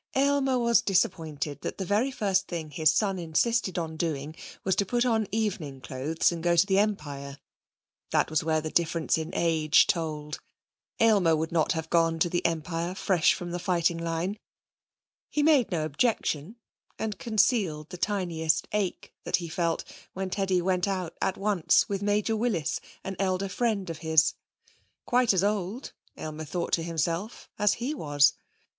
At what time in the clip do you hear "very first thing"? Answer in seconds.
1.85-2.71